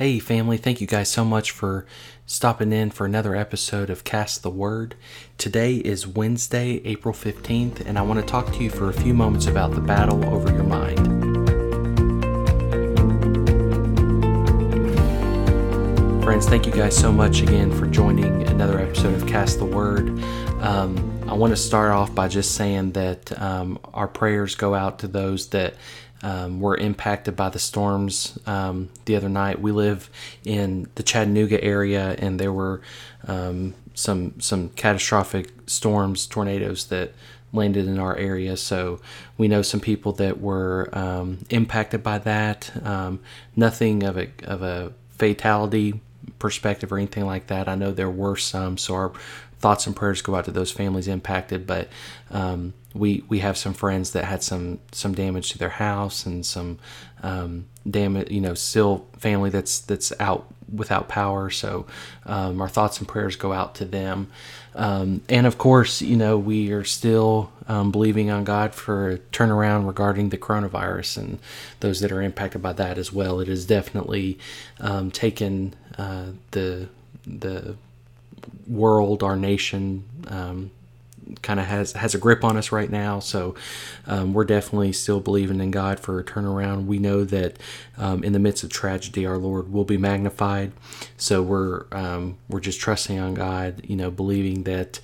[0.00, 1.84] Hey, family, thank you guys so much for
[2.24, 4.94] stopping in for another episode of Cast the Word.
[5.36, 9.12] Today is Wednesday, April 15th, and I want to talk to you for a few
[9.12, 11.04] moments about the battle over your mind.
[16.24, 20.18] Friends, thank you guys so much again for joining another episode of Cast the Word.
[20.62, 25.00] Um, I want to start off by just saying that um, our prayers go out
[25.00, 25.74] to those that
[26.22, 29.60] um, were impacted by the storms um, the other night.
[29.60, 30.10] We live
[30.44, 32.80] in the Chattanooga area, and there were
[33.26, 37.12] um, some some catastrophic storms, tornadoes that
[37.52, 38.56] landed in our area.
[38.56, 39.00] So
[39.36, 42.70] we know some people that were um, impacted by that.
[42.84, 43.20] Um,
[43.56, 46.00] nothing of a of a fatality
[46.40, 47.68] perspective or anything like that.
[47.68, 49.12] I know there were some, so our
[49.60, 51.66] thoughts and prayers go out to those families impacted.
[51.66, 51.88] But
[52.30, 56.44] um, we we have some friends that had some some damage to their house and
[56.44, 56.78] some
[57.22, 61.50] um, damage, you know, still family that's that's out without power.
[61.50, 61.86] So
[62.26, 64.30] um, our thoughts and prayers go out to them.
[64.74, 69.18] Um, and of course, you know, we are still um, believing on God for a
[69.18, 71.38] turnaround regarding the coronavirus and
[71.80, 73.40] those that are impacted by that as well.
[73.40, 74.38] It has definitely
[74.78, 76.88] um, taken uh, the
[77.26, 77.76] the
[78.66, 80.70] world, our nation, um,
[81.42, 83.20] kind of has has a grip on us right now.
[83.20, 83.54] So
[84.06, 86.86] um, we're definitely still believing in God for a turnaround.
[86.86, 87.58] We know that
[87.98, 90.72] um, in the midst of tragedy, our Lord will be magnified.
[91.16, 93.82] So we're um, we're just trusting on God.
[93.84, 95.00] You know, believing that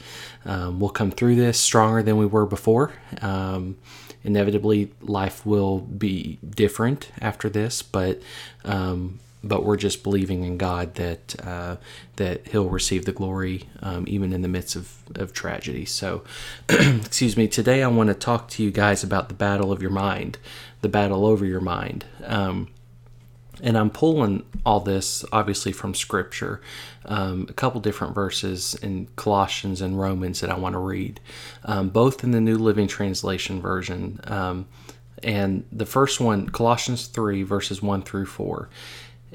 [0.46, 2.92] um, we'll come through this stronger than we were before.
[3.20, 3.76] Um,
[4.24, 8.20] inevitably, life will be different after this, but
[8.64, 11.76] um, but we're just believing in God that uh,
[12.16, 15.84] that He'll receive the glory um, even in the midst of, of tragedy.
[15.84, 16.24] So,
[16.68, 17.48] excuse me.
[17.48, 20.38] Today, I want to talk to you guys about the battle of your mind,
[20.80, 22.04] the battle over your mind.
[22.24, 22.68] Um,
[23.62, 26.60] and I'm pulling all this obviously from Scripture,
[27.06, 31.20] um, a couple different verses in Colossians and Romans that I want to read,
[31.64, 34.20] um, both in the New Living Translation version.
[34.24, 34.66] Um,
[35.22, 38.68] and the first one, Colossians 3, verses 1 through 4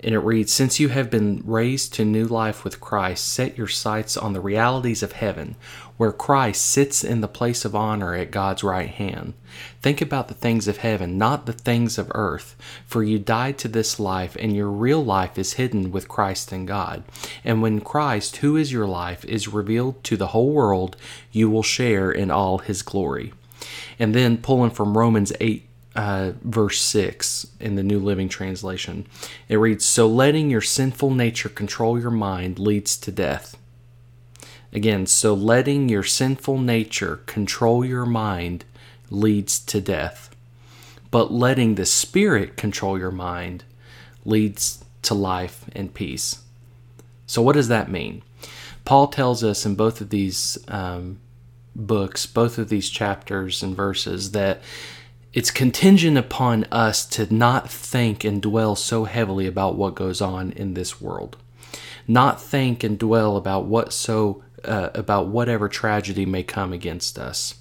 [0.03, 3.67] and it reads Since you have been raised to new life with Christ, set your
[3.67, 5.55] sights on the realities of heaven,
[5.97, 9.33] where Christ sits in the place of honor at God's right hand.
[9.81, 12.55] Think about the things of heaven, not the things of earth,
[12.87, 16.65] for you died to this life, and your real life is hidden with Christ in
[16.65, 17.03] God.
[17.43, 20.97] And when Christ, who is your life, is revealed to the whole world,
[21.31, 23.33] you will share in all his glory.
[23.99, 29.05] And then pulling from Romans 8 uh, verse 6 in the New Living Translation.
[29.49, 33.57] It reads So letting your sinful nature control your mind leads to death.
[34.73, 38.63] Again, so letting your sinful nature control your mind
[39.09, 40.29] leads to death.
[41.09, 43.65] But letting the Spirit control your mind
[44.23, 46.39] leads to life and peace.
[47.25, 48.23] So, what does that mean?
[48.85, 51.19] Paul tells us in both of these um,
[51.75, 54.61] books, both of these chapters and verses, that
[55.33, 60.51] it's contingent upon us to not think and dwell so heavily about what goes on
[60.51, 61.37] in this world.
[62.07, 67.55] Not think and dwell about what so uh, about whatever tragedy may come against us.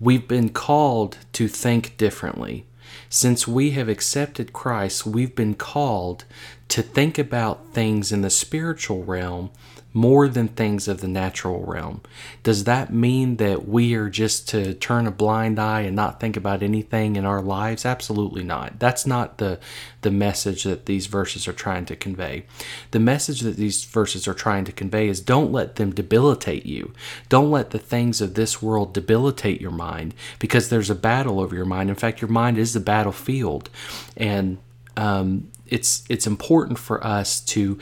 [0.00, 2.66] We've been called to think differently.
[3.08, 6.24] Since we have accepted Christ we've been called
[6.68, 9.50] to think about things in the spiritual realm
[9.98, 12.00] more than things of the natural realm.
[12.44, 16.36] Does that mean that we are just to turn a blind eye and not think
[16.36, 17.84] about anything in our lives?
[17.84, 18.78] Absolutely not.
[18.78, 19.58] That's not the
[20.02, 22.44] the message that these verses are trying to convey.
[22.92, 26.92] The message that these verses are trying to convey is don't let them debilitate you.
[27.28, 31.56] Don't let the things of this world debilitate your mind because there's a battle over
[31.56, 31.90] your mind.
[31.90, 33.68] In fact, your mind is the battlefield.
[34.16, 34.58] And
[34.96, 37.78] um, it's it's important for us to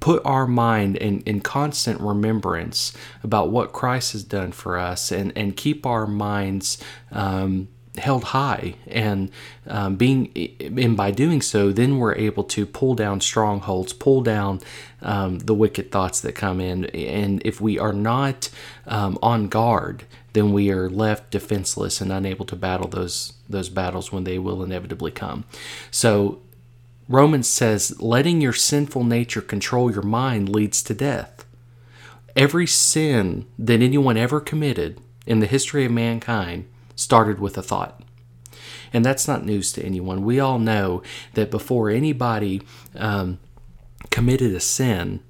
[0.00, 5.32] put our mind in, in constant remembrance about what Christ has done for us and,
[5.36, 8.74] and keep our minds um, held high.
[8.86, 9.30] And
[9.66, 14.60] um, being and by doing so then we're able to pull down strongholds pull down
[15.02, 16.86] um, the wicked thoughts that come in.
[16.86, 18.50] And if we are not
[18.86, 24.12] um, on guard then we are left defenseless and unable to battle those those battles
[24.12, 25.44] when they will inevitably come.
[25.90, 26.40] So
[27.08, 31.46] Romans says, letting your sinful nature control your mind leads to death.
[32.36, 38.02] Every sin that anyone ever committed in the history of mankind started with a thought.
[38.92, 40.22] And that's not news to anyone.
[40.22, 41.02] We all know
[41.34, 42.62] that before anybody
[42.94, 43.38] um,
[44.10, 45.20] committed a sin,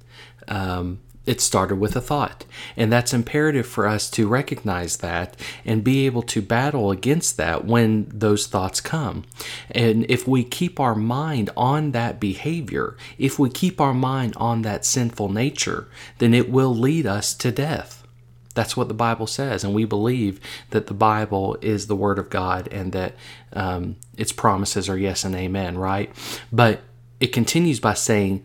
[0.47, 0.99] um,
[1.29, 2.43] it started with a thought.
[2.75, 7.65] And that's imperative for us to recognize that and be able to battle against that
[7.65, 9.25] when those thoughts come.
[9.69, 14.63] And if we keep our mind on that behavior, if we keep our mind on
[14.63, 15.87] that sinful nature,
[16.17, 18.03] then it will lead us to death.
[18.55, 19.63] That's what the Bible says.
[19.63, 20.41] And we believe
[20.71, 23.13] that the Bible is the Word of God and that
[23.53, 26.11] um, its promises are yes and amen, right?
[26.51, 26.81] But
[27.19, 28.43] it continues by saying,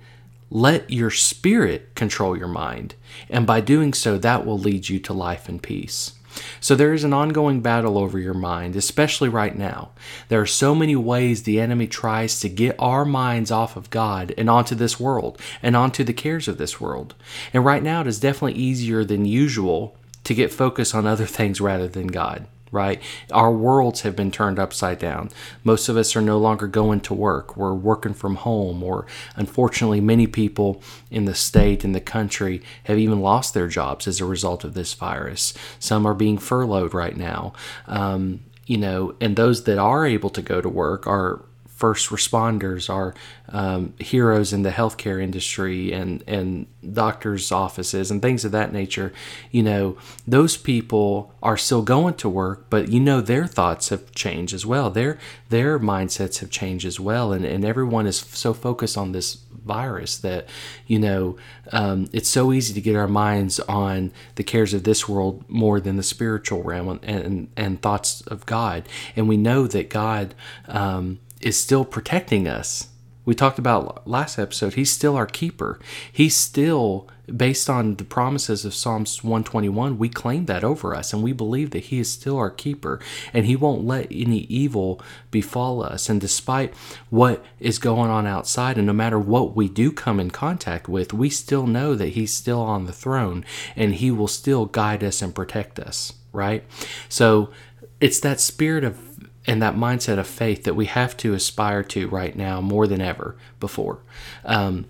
[0.51, 2.95] let your spirit control your mind,
[3.29, 6.13] and by doing so, that will lead you to life and peace.
[6.61, 9.91] So there is an ongoing battle over your mind, especially right now.
[10.29, 14.35] There are so many ways the enemy tries to get our minds off of God
[14.37, 17.15] and onto this world and onto the cares of this world.
[17.53, 21.61] And right now, it is definitely easier than usual to get focused on other things
[21.61, 23.01] rather than God right?
[23.33, 25.31] Our worlds have been turned upside down.
[25.63, 27.57] Most of us are no longer going to work.
[27.57, 29.07] We're working from home, or
[29.37, 34.21] unfortunately, many people in the state and the country have even lost their jobs as
[34.21, 35.55] a result of this virus.
[35.79, 37.53] Some are being furloughed right now.
[37.87, 41.43] Um, you know, and those that are able to go to work are
[41.85, 43.13] first responders, our
[43.51, 49.13] um, heroes in the healthcare industry and, and doctors' offices and things of that nature,
[49.51, 49.95] you know,
[50.27, 54.65] those people are still going to work, but you know their thoughts have changed as
[54.65, 54.89] well.
[54.89, 55.19] Their
[55.51, 60.17] their mindsets have changed as well, and, and everyone is so focused on this virus
[60.19, 60.49] that
[60.87, 61.37] you know
[61.71, 65.81] um, it's so easy to get our minds on the cares of this world more
[65.81, 70.35] than the spiritual realm and and, and thoughts of God, and we know that God.
[70.67, 72.89] Um, is still protecting us.
[73.27, 75.79] We talked about last episode, he's still our keeper.
[76.13, 81.23] He's still, based on the promises of Psalms 121, we claim that over us and
[81.23, 83.01] we believe that he is still our keeper
[83.33, 85.01] and he won't let any evil
[85.31, 86.11] befall us.
[86.11, 86.75] And despite
[87.09, 91.15] what is going on outside, and no matter what we do come in contact with,
[91.15, 93.43] we still know that he's still on the throne
[93.75, 96.63] and he will still guide us and protect us, right?
[97.09, 97.51] So
[98.01, 99.14] it's that spirit of
[99.47, 103.01] and that mindset of faith that we have to aspire to right now more than
[103.01, 103.99] ever before.
[104.45, 104.87] Um,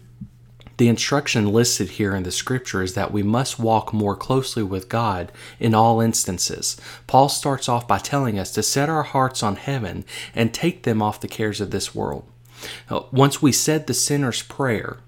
[0.76, 4.88] the instruction listed here in the scripture is that we must walk more closely with
[4.88, 5.30] God
[5.60, 6.76] in all instances.
[7.06, 10.04] Paul starts off by telling us to set our hearts on heaven
[10.34, 12.24] and take them off the cares of this world.
[13.12, 14.98] Once we said the sinner's prayer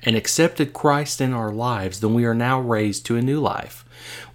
[0.00, 3.83] and accepted Christ in our lives, then we are now raised to a new life.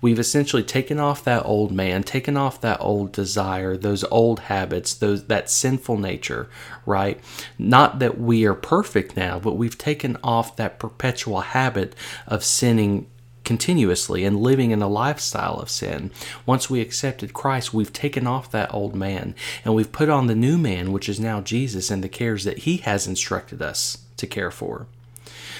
[0.01, 4.93] We've essentially taken off that old man, taken off that old desire, those old habits,
[4.93, 6.49] those that sinful nature,
[6.85, 7.19] right?
[7.57, 11.95] Not that we are perfect now, but we've taken off that perpetual habit
[12.27, 13.07] of sinning
[13.49, 16.11] continuously and living in a lifestyle of sin.
[16.45, 19.33] Once we accepted Christ, we've taken off that old man
[19.65, 22.59] and we've put on the new man, which is now Jesus and the cares that
[22.59, 24.85] he has instructed us to care for.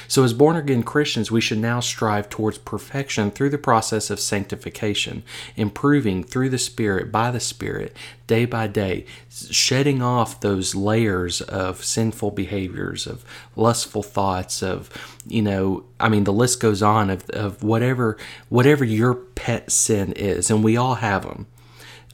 [0.10, 4.20] So, as born again Christians, we should now strive towards perfection through the process of
[4.20, 5.22] sanctification,
[5.56, 7.96] improving through the Spirit, by the Spirit,
[8.26, 13.24] day by day, shedding off those layers of sinful behaviors, of
[13.56, 14.90] lustful thoughts, of,
[15.28, 18.18] you know, I mean, the list goes on of, of whatever,
[18.50, 21.46] whatever your pet sin is, and we all have them.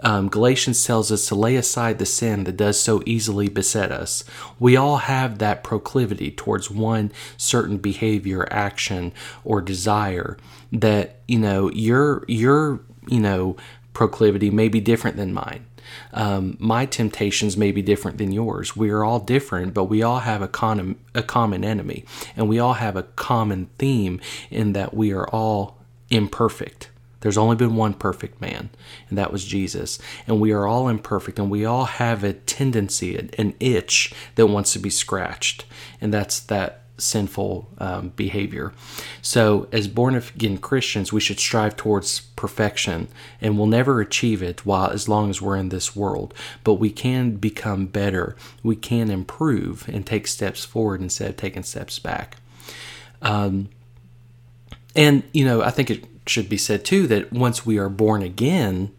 [0.01, 4.23] Um, Galatians tells us to lay aside the sin that does so easily beset us.
[4.59, 9.13] We all have that proclivity towards one certain behavior, action,
[9.43, 10.37] or desire
[10.71, 13.55] that, you know, your, your, you know,
[13.93, 15.65] proclivity may be different than mine.
[16.13, 18.75] Um, my temptations may be different than yours.
[18.75, 22.05] We are all different, but we all have a, con- a common enemy,
[22.35, 24.19] and we all have a common theme
[24.49, 25.77] in that we are all
[26.09, 26.89] imperfect.
[27.25, 28.69] There's only been one perfect man,
[29.09, 29.97] and that was Jesus.
[30.27, 34.73] And we are all imperfect, and we all have a tendency, an itch that wants
[34.73, 35.65] to be scratched,
[35.99, 38.73] and that's that sinful um, behavior.
[39.23, 43.07] So, as born again Christians, we should strive towards perfection,
[43.41, 46.31] and we'll never achieve it while as long as we're in this world.
[46.63, 48.35] But we can become better.
[48.61, 52.37] We can improve and take steps forward instead of taking steps back.
[53.23, 53.69] Um,
[54.95, 58.21] and you know, I think it should be said too that once we are born
[58.21, 58.91] again,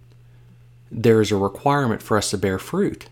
[0.90, 3.08] there is a requirement for us to bear fruit,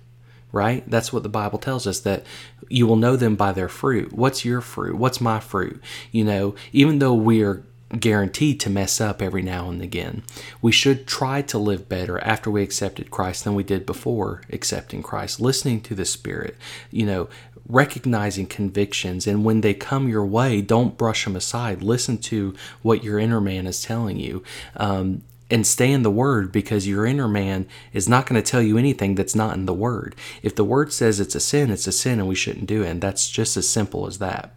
[0.52, 0.88] right?
[0.88, 2.25] That's what the Bible tells us that
[2.68, 4.12] you will know them by their fruit.
[4.12, 4.97] What's your fruit?
[4.97, 5.83] What's my fruit?
[6.12, 7.62] You know, even though we are
[7.99, 10.23] guaranteed to mess up every now and again,
[10.62, 15.02] we should try to live better after we accepted Christ than we did before accepting
[15.02, 16.56] Christ, listening to the Spirit,
[16.90, 17.28] you know,
[17.68, 23.04] recognizing convictions and when they come your way don't brush them aside listen to what
[23.04, 24.42] your inner man is telling you
[24.76, 28.62] um, and stay in the word because your inner man is not going to tell
[28.62, 31.87] you anything that's not in the word if the word says it's a sin it's
[31.87, 34.52] a sin and we shouldn't do it and that's just as simple as that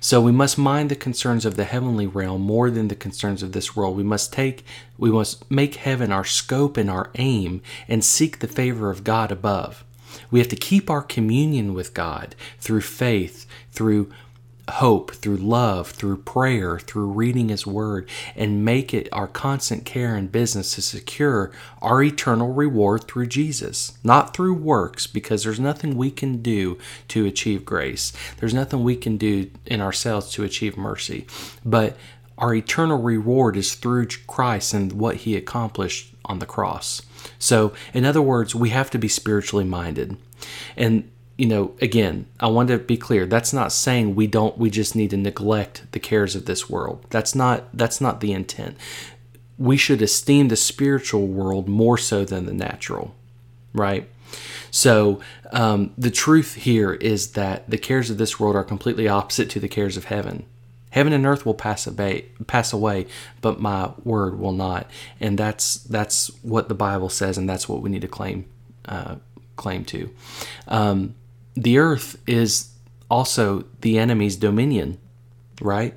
[0.00, 3.52] So we must mind the concerns of the heavenly realm more than the concerns of
[3.52, 3.96] this world.
[3.96, 4.64] We must take
[4.98, 9.32] we must make heaven our scope and our aim and seek the favor of God
[9.32, 9.85] above.
[10.30, 14.10] We have to keep our communion with God through faith, through
[14.68, 20.16] hope, through love, through prayer, through reading His Word, and make it our constant care
[20.16, 25.96] and business to secure our eternal reward through Jesus, not through works, because there's nothing
[25.96, 28.12] we can do to achieve grace.
[28.38, 31.26] There's nothing we can do in ourselves to achieve mercy.
[31.64, 31.96] But
[32.38, 37.02] our eternal reward is through Christ and what He accomplished on the cross.
[37.38, 40.16] So, in other words, we have to be spiritually minded.
[40.76, 43.26] And you know, again, I want to be clear.
[43.26, 47.04] That's not saying we don't we just need to neglect the cares of this world.
[47.10, 48.76] That's not that's not the intent.
[49.58, 53.14] We should esteem the spiritual world more so than the natural,
[53.72, 54.08] right?
[54.70, 55.20] So
[55.52, 59.60] um, the truth here is that the cares of this world are completely opposite to
[59.60, 60.44] the cares of heaven.
[60.90, 63.06] Heaven and earth will pass away, pass away,
[63.40, 64.90] but my word will not.
[65.20, 68.46] And that's that's what the Bible says, and that's what we need to claim
[68.86, 69.16] uh,
[69.56, 70.10] claim to.
[70.68, 71.14] Um,
[71.54, 72.70] the earth is
[73.10, 74.98] also the enemy's dominion,
[75.60, 75.94] right?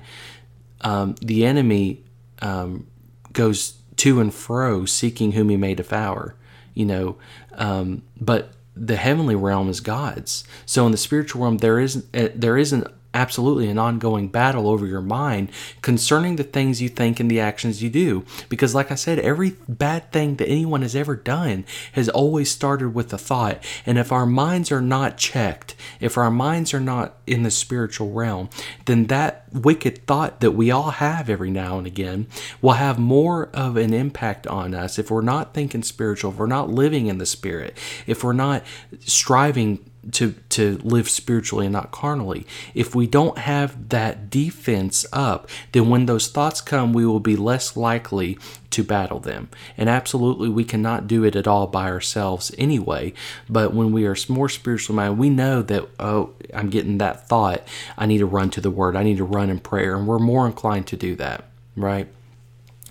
[0.82, 2.02] Um, the enemy
[2.42, 2.86] um,
[3.32, 6.34] goes to and fro seeking whom he may devour,
[6.74, 7.16] you know,
[7.54, 10.44] um, but the heavenly realm is God's.
[10.64, 14.86] So in the spiritual realm, there is uh, there isn't absolutely an ongoing battle over
[14.86, 15.50] your mind
[15.82, 18.24] concerning the things you think and the actions you do.
[18.48, 22.94] Because, like I said, every bad thing that anyone has ever done has always started
[22.94, 23.62] with a thought.
[23.84, 28.12] And if our minds are not checked, if our minds are not in the spiritual
[28.12, 28.48] realm,
[28.86, 32.26] then that wicked thought that we all have every now and again
[32.62, 36.46] will have more of an impact on us if we're not thinking spiritual, if we're
[36.46, 37.76] not living in the spirit,
[38.06, 38.62] if we're not
[39.00, 42.46] striving to to live spiritually and not carnally.
[42.74, 47.36] If we don't have that defense up, then when those thoughts come, we will be
[47.36, 48.38] less likely
[48.70, 49.48] to battle them.
[49.76, 53.12] And absolutely, we cannot do it at all by ourselves anyway.
[53.48, 57.66] But when we are more spiritually minded, we know that oh, I'm getting that thought.
[57.98, 58.96] I need to run to the Word.
[58.96, 61.44] I need to run in prayer, and we're more inclined to do that,
[61.76, 62.08] right?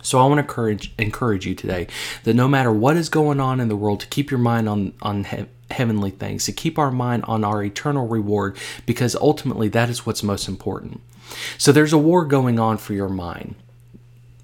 [0.01, 1.88] So I want to encourage encourage you today
[2.24, 4.94] that no matter what is going on in the world, to keep your mind on
[5.01, 5.25] on
[5.71, 10.23] heavenly things, to keep our mind on our eternal reward, because ultimately that is what's
[10.23, 11.01] most important.
[11.57, 13.55] So there's a war going on for your mind.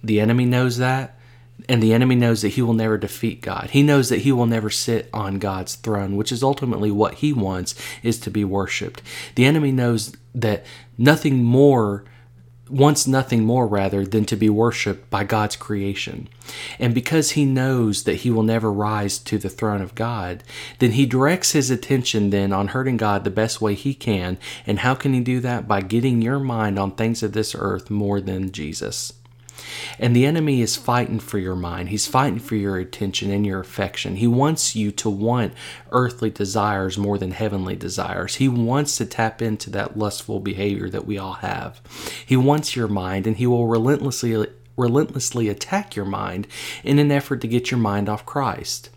[0.04, 1.18] The enemy knows that,
[1.68, 3.70] and the enemy knows that he will never defeat God.
[3.72, 7.34] He knows that he will never sit on God's throne, which is ultimately what he
[7.34, 9.02] wants is to be worshiped.
[9.36, 10.66] The enemy knows that
[10.98, 12.04] nothing more
[12.70, 16.28] wants nothing more rather than to be worshiped by God's creation.
[16.80, 20.44] And because he knows that he will never rise to the throne of God,
[20.80, 24.38] then he directs his attention then on hurting God the best way he can.
[24.66, 25.68] And how can he do that?
[25.68, 29.14] By getting your mind on things of this earth more than Jesus.
[30.00, 31.90] And the enemy is fighting for your mind.
[31.90, 34.18] He's fighting for your attention and your affection.
[34.18, 35.54] He wants you to want
[35.92, 38.36] earthly desires more than heavenly desires.
[38.36, 41.82] He wants to tap into that lustful behavior that we all have.
[42.26, 44.48] He wants your mind and he will relentlessly
[44.78, 46.48] relentlessly attack your mind
[46.84, 48.90] in an effort to get your mind off Christ.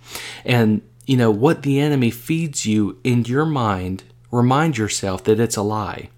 [0.44, 5.56] And you know what the enemy feeds you in your mind, remind yourself that it's
[5.56, 6.10] a lie.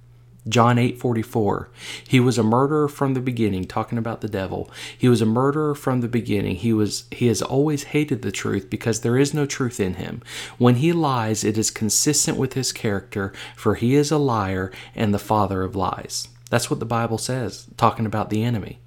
[0.48, 1.68] John 8:44
[2.06, 4.70] He was a murderer from the beginning talking about the devil.
[4.96, 6.56] He was a murderer from the beginning.
[6.56, 10.22] He was he has always hated the truth because there is no truth in him.
[10.58, 15.12] When he lies it is consistent with his character for he is a liar and
[15.12, 16.28] the father of lies.
[16.48, 18.78] That's what the bible says talking about the enemy.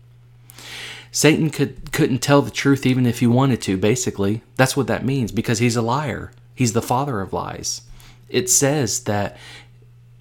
[1.12, 4.42] Satan could couldn't tell the truth even if he wanted to basically.
[4.56, 6.32] That's what that means because he's a liar.
[6.56, 7.82] He's the father of lies.
[8.30, 9.38] It says that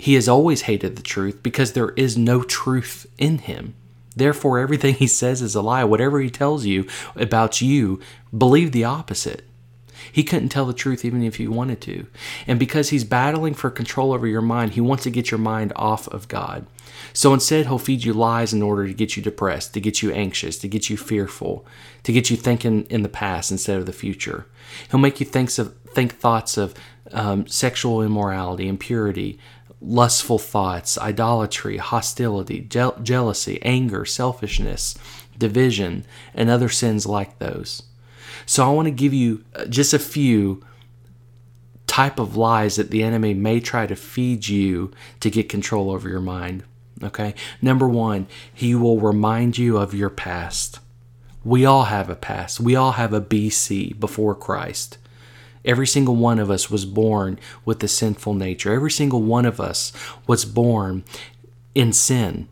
[0.03, 3.73] he has always hated the truth because there is no truth in him.
[4.17, 5.85] Therefore, everything he says is a lie.
[5.85, 8.01] Whatever he tells you about you,
[8.37, 9.45] believe the opposite.
[10.11, 12.09] He couldn't tell the truth even if he wanted to.
[12.49, 15.73] And because he's battling for control over your mind, he wants to get your mind
[15.77, 16.67] off of God.
[17.13, 20.11] So instead, he'll feed you lies in order to get you depressed, to get you
[20.11, 21.65] anxious, to get you fearful,
[22.03, 24.47] to get you thinking in the past instead of the future.
[24.91, 26.75] He'll make you think of think thoughts of
[27.13, 29.39] um, sexual immorality, impurity,
[29.83, 34.97] lustful thoughts, idolatry, hostility, je- jealousy, anger, selfishness,
[35.37, 37.83] division, and other sins like those.
[38.47, 40.65] So I want to give you uh, just a few
[41.87, 46.09] type of lies that the enemy may try to feed you to get control over
[46.09, 46.65] your mind.
[47.03, 47.35] Okay?
[47.61, 50.79] Number 1, he will remind you of your past.
[51.45, 52.61] We all have a past.
[52.61, 54.99] We all have a BC before Christ.
[55.65, 58.73] Every single one of us was born with the sinful nature.
[58.73, 59.93] Every single one of us
[60.27, 61.05] was born
[61.75, 62.49] in sin.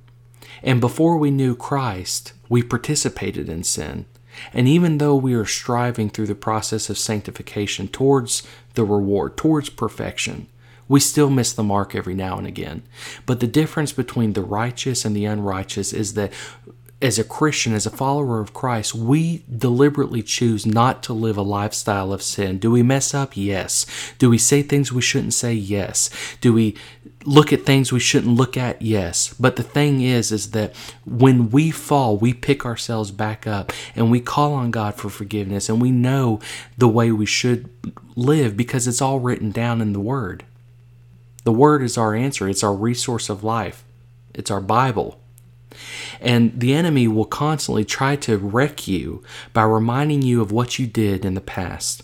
[0.62, 4.06] And before we knew Christ, we participated in sin.
[4.52, 9.70] And even though we are striving through the process of sanctification towards the reward, towards
[9.70, 10.46] perfection,
[10.88, 12.82] we still miss the mark every now and again.
[13.26, 16.32] But the difference between the righteous and the unrighteous is that
[17.02, 21.42] as a Christian, as a follower of Christ, we deliberately choose not to live a
[21.42, 22.58] lifestyle of sin.
[22.58, 23.36] Do we mess up?
[23.36, 23.86] Yes.
[24.18, 25.54] Do we say things we shouldn't say?
[25.54, 26.10] Yes.
[26.42, 26.76] Do we
[27.24, 28.82] look at things we shouldn't look at?
[28.82, 29.34] Yes.
[29.40, 30.74] But the thing is, is that
[31.06, 35.70] when we fall, we pick ourselves back up and we call on God for forgiveness
[35.70, 36.38] and we know
[36.76, 37.70] the way we should
[38.14, 40.44] live because it's all written down in the Word.
[41.44, 43.84] The Word is our answer, it's our resource of life,
[44.34, 45.18] it's our Bible.
[46.20, 49.22] And the enemy will constantly try to wreck you
[49.52, 52.02] by reminding you of what you did in the past,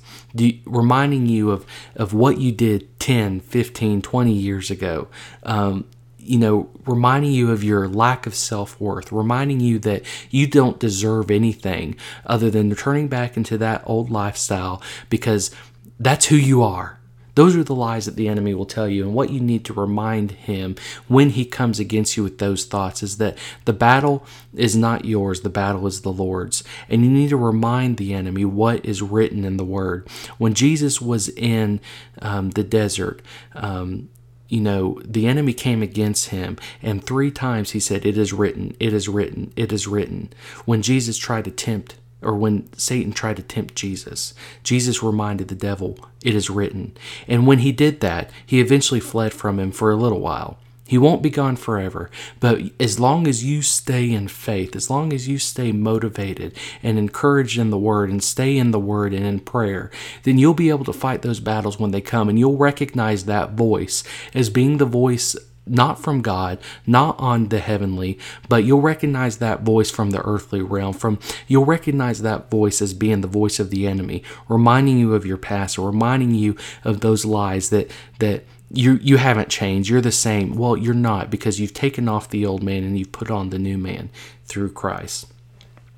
[0.64, 5.08] reminding you of, of what you did 10, 15, 20 years ago.
[5.42, 5.87] Um,
[6.18, 10.80] you know, reminding you of your lack of self worth, reminding you that you don't
[10.80, 11.96] deserve anything
[12.26, 15.52] other than turning back into that old lifestyle because
[16.00, 16.95] that's who you are.
[17.37, 19.05] Those are the lies that the enemy will tell you.
[19.05, 20.75] And what you need to remind him
[21.07, 25.43] when he comes against you with those thoughts is that the battle is not yours,
[25.43, 26.64] the battle is the Lord's.
[26.88, 30.09] And you need to remind the enemy what is written in the Word.
[30.38, 31.81] When Jesus was in
[32.23, 33.21] um, the desert,
[33.55, 34.09] um,
[34.49, 38.76] you know, the enemy came against him, and three times he said, It is written,
[38.81, 40.33] it is written, it is written.
[40.64, 45.54] When Jesus tried to tempt or when Satan tried to tempt Jesus, Jesus reminded the
[45.54, 46.97] devil, It is written.
[47.28, 50.59] And when he did that, he eventually fled from him for a little while.
[50.88, 55.12] He won't be gone forever, but as long as you stay in faith, as long
[55.12, 59.25] as you stay motivated and encouraged in the Word and stay in the Word and
[59.25, 59.90] in prayer,
[60.23, 63.52] then you'll be able to fight those battles when they come and you'll recognize that
[63.52, 65.35] voice as being the voice
[65.66, 68.18] not from God, not on the heavenly,
[68.49, 70.92] but you'll recognize that voice from the earthly realm.
[70.92, 75.26] From you'll recognize that voice as being the voice of the enemy, reminding you of
[75.26, 79.88] your past or reminding you of those lies that that you you haven't changed.
[79.88, 80.56] You're the same.
[80.56, 83.58] Well, you're not because you've taken off the old man and you've put on the
[83.58, 84.11] new man
[84.44, 85.26] through Christ.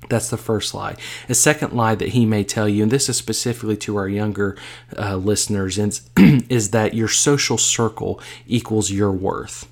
[0.09, 0.95] That's the first lie.
[1.29, 4.57] A second lie that he may tell you, and this is specifically to our younger
[4.97, 9.67] uh, listeners, is, is that your social circle equals your worth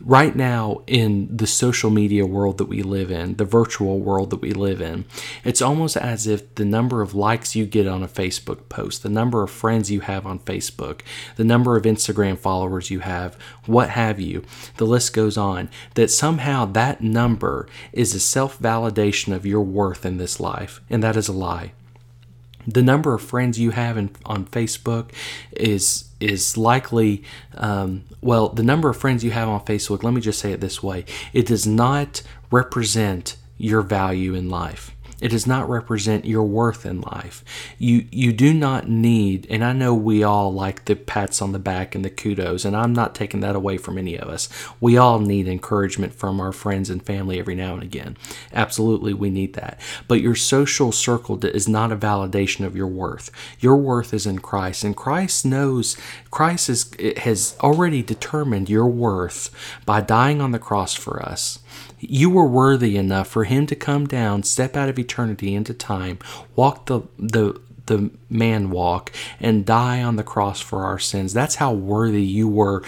[0.00, 4.40] right now in the social media world that we live in, the virtual world that
[4.40, 5.04] we live in,
[5.44, 9.08] it's almost as if the number of likes you get on a Facebook post, the
[9.08, 11.00] number of friends you have on Facebook,
[11.36, 13.34] the number of Instagram followers you have,
[13.66, 14.44] what have you,
[14.76, 20.04] the list goes on, that somehow that number is a self validation of your worth
[20.04, 20.80] in this life.
[20.90, 21.72] And that is a lie
[22.66, 25.10] the number of friends you have in, on Facebook
[25.52, 27.22] is is likely
[27.56, 30.60] um, well the number of friends you have on Facebook let me just say it
[30.60, 36.42] this way it does not represent your value in life it does not represent your
[36.42, 37.44] worth in life.
[37.78, 41.60] You you do not need, and I know we all like the pats on the
[41.60, 44.48] back and the kudos, and I'm not taking that away from any of us.
[44.80, 48.16] We all need encouragement from our friends and family every now and again.
[48.52, 49.80] Absolutely, we need that.
[50.08, 53.30] But your social circle is not a validation of your worth.
[53.60, 55.96] Your worth is in Christ, and Christ knows.
[56.32, 59.50] Christ is, has already determined your worth
[59.86, 61.60] by dying on the cross for us.
[62.02, 66.18] You were worthy enough for him to come down, step out of eternity into time,
[66.56, 71.32] walk the, the, the man walk and die on the cross for our sins.
[71.32, 72.82] That's how worthy you were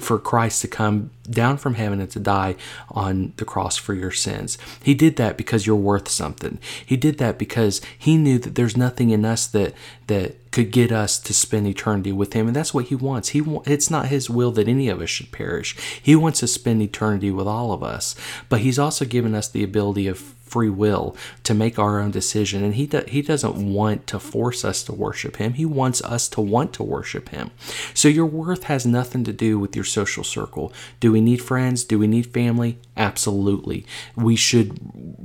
[0.00, 2.56] for Christ to come down from heaven and to die
[2.90, 4.56] on the cross for your sins.
[4.82, 6.58] He did that because you're worth something.
[6.84, 9.74] He did that because he knew that there's nothing in us that
[10.06, 13.30] that could get us to spend eternity with him and that's what he wants.
[13.30, 15.76] He it's not his will that any of us should perish.
[16.02, 18.14] He wants to spend eternity with all of us.
[18.48, 22.64] But he's also given us the ability of free will to make our own decision.
[22.64, 25.54] And he do, he doesn't want to force us to worship him.
[25.54, 27.50] He wants us to want to worship him.
[27.94, 30.72] So your worth has nothing to do with your social circle.
[31.00, 31.84] Do we need friends?
[31.84, 32.78] Do we need family?
[32.96, 33.86] Absolutely.
[34.16, 34.78] We should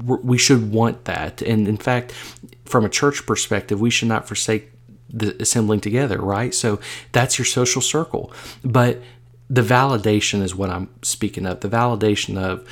[0.04, 1.42] we should want that.
[1.42, 2.12] And in fact
[2.66, 4.72] from a church perspective we should not forsake
[5.10, 6.54] the assembling together right?
[6.54, 6.80] So
[7.12, 8.32] that's your social circle.
[8.64, 9.02] But
[9.50, 11.60] the validation is what I'm speaking of.
[11.60, 12.68] The validation of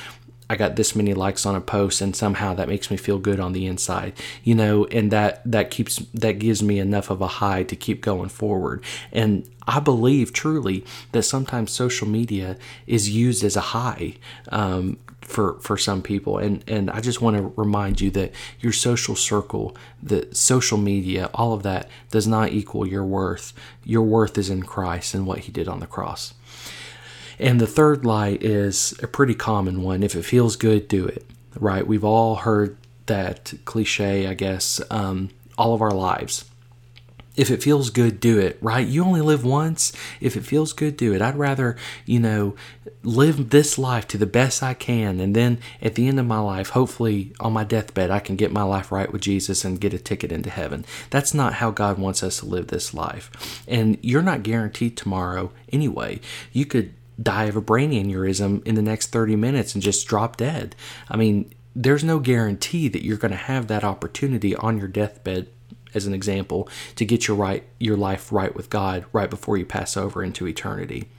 [0.51, 3.39] I got this many likes on a post and somehow that makes me feel good
[3.39, 7.27] on the inside you know and that that keeps that gives me enough of a
[7.27, 8.83] high to keep going forward.
[9.11, 14.15] And I believe truly that sometimes social media is used as a high
[14.49, 16.37] um, for for some people.
[16.37, 21.29] And and I just want to remind you that your social circle the social media
[21.33, 23.53] all of that does not equal your worth.
[23.83, 26.33] Your worth is in Christ and what he did on the cross
[27.41, 30.03] And the third lie is a pretty common one.
[30.03, 31.25] If it feels good, do it.
[31.59, 31.85] Right?
[31.85, 32.77] We've all heard
[33.07, 36.45] that cliche, I guess, um, all of our lives.
[37.35, 38.85] If it feels good, do it, right?
[38.85, 39.93] You only live once.
[40.19, 41.21] If it feels good, do it.
[41.21, 42.55] I'd rather, you know,
[43.03, 45.21] live this life to the best I can.
[45.21, 48.51] And then at the end of my life, hopefully on my deathbed, I can get
[48.51, 50.85] my life right with Jesus and get a ticket into heaven.
[51.09, 53.63] That's not how God wants us to live this life.
[53.65, 56.19] And you're not guaranteed tomorrow anyway.
[56.51, 60.37] You could die of a brain aneurysm in the next 30 minutes and just drop
[60.37, 60.75] dead.
[61.09, 65.47] I mean, there's no guarantee that you're going to have that opportunity on your deathbed
[65.93, 69.65] as an example to get your right your life right with God right before you
[69.65, 71.09] pass over into eternity.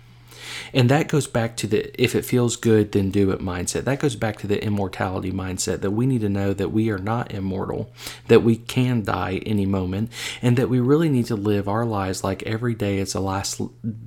[0.73, 3.85] And that goes back to the if it feels good, then do it mindset.
[3.85, 6.99] That goes back to the immortality mindset that we need to know that we are
[6.99, 7.91] not immortal,
[8.29, 10.11] that we can die any moment,
[10.41, 13.61] and that we really need to live our lives like every day is the last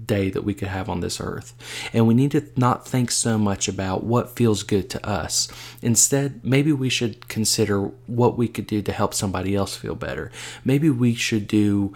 [0.06, 1.54] day that we could have on this earth.
[1.94, 5.48] And we need to not think so much about what feels good to us.
[5.82, 10.32] Instead, maybe we should consider what we could do to help somebody else feel better.
[10.64, 11.94] Maybe we should do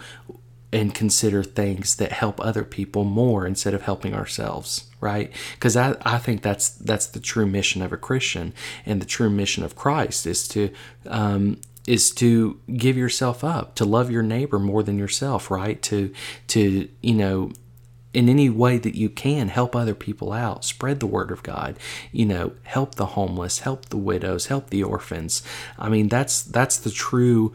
[0.72, 5.32] and consider things that help other people more instead of helping ourselves right?
[5.54, 8.52] Because I, I think that's that's the true mission of a christian.
[8.86, 10.70] And the true mission of christ is to
[11.06, 15.80] um, is to give yourself up to love your neighbor more than yourself right?
[15.82, 16.12] To
[16.48, 17.52] to you know
[18.12, 20.64] in any way that you can help other people out.
[20.64, 21.76] Spread the word of god.
[22.12, 25.42] You know help the homeless help the widows help the orphans.
[25.78, 27.52] I mean that's that's the true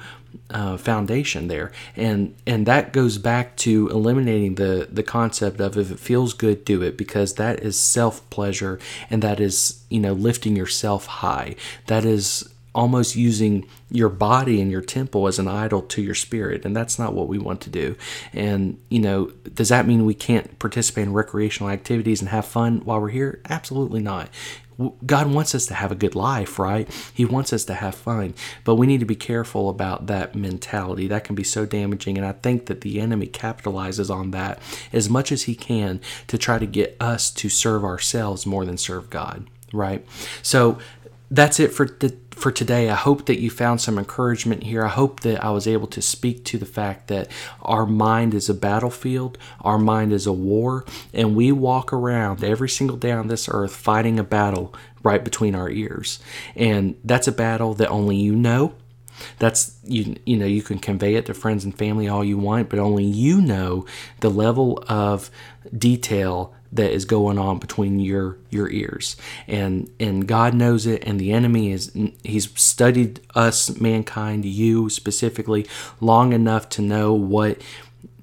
[0.50, 1.72] uh, foundation there.
[1.96, 6.66] And and that goes back to eliminating the the concept of if it feels good
[6.66, 11.56] do it because that is self pleasure and that is you know lifting yourself high.
[11.88, 16.66] That is almost using your body and your temple as an idol to your spirit
[16.66, 17.96] and that's not what we want to do
[18.34, 22.82] and you know does that mean we can't participate in recreational activities and have fun
[22.86, 24.30] while we're here absolutely not
[25.06, 26.90] God wants us to have a good life, right?
[27.14, 28.34] He wants us to have fun,
[28.66, 31.08] but we need to be careful about that mentality.
[31.08, 34.60] That can be so damaging, and I think that the enemy capitalizes on that
[34.92, 38.78] as much as he can to try to get us to serve ourselves more than
[38.78, 40.06] serve God, right?
[40.42, 40.78] So
[41.32, 42.90] that's it for the for today.
[42.90, 44.86] I hope that you found some encouragement here.
[44.86, 47.30] I hope that I was able to speak to the fact that
[47.62, 52.70] our mind is a battlefield, our mind is a war, and we walk around every
[52.70, 56.20] single day on this earth fighting a battle right between our ears.
[56.56, 58.74] And that's a battle that only you know.
[59.40, 62.68] That's you you know you can convey it to friends and family all you want,
[62.70, 63.86] but only you know
[64.20, 65.32] the level of
[65.78, 69.16] detail that is going on between your your ears.
[69.48, 71.92] And and God knows it and the enemy is
[72.24, 75.68] he's studied us mankind you specifically
[76.00, 77.62] long enough to know what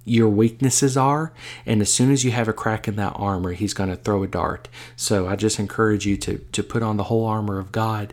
[0.04, 1.32] your weaknesses are
[1.64, 4.22] and as soon as you have a crack in that armor he's going to throw
[4.22, 7.72] a dart so i just encourage you to to put on the whole armor of
[7.72, 8.12] god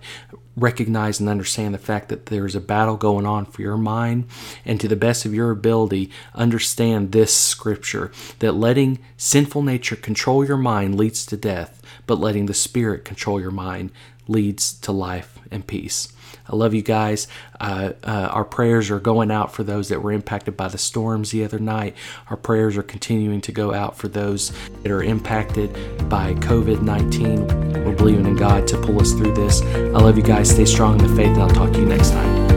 [0.59, 4.25] recognize and understand the fact that there is a battle going on for your mind,
[4.65, 10.45] and to the best of your ability, understand this scripture that letting sinful nature control
[10.45, 13.91] your mind leads to death, but letting the Spirit control your mind
[14.27, 16.11] leads to life and peace.
[16.49, 17.27] I love you guys.
[17.59, 21.31] Uh, uh, our prayers are going out for those that were impacted by the storms
[21.31, 21.95] the other night.
[22.29, 24.51] Our prayers are continuing to go out for those
[24.83, 25.71] that are impacted
[26.09, 27.47] by COVID 19.
[27.85, 29.61] We're believing in God to pull us through this.
[29.61, 30.49] I love you guys.
[30.49, 32.48] Stay strong in the faith, and I'll talk to you next time.